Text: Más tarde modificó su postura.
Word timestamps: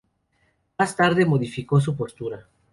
Más 0.79 0.95
tarde 0.95 1.27
modificó 1.27 1.79
su 1.79 1.95
postura. 1.95 2.47